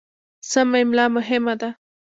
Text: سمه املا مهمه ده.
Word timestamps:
سمه 0.51 0.77
املا 0.83 1.05
مهمه 1.17 1.53
ده. 1.61 1.69